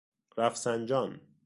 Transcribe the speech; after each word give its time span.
رفسنجان 0.37 1.19